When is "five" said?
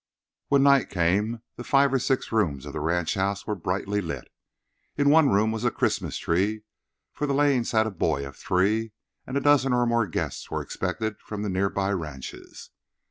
1.63-1.93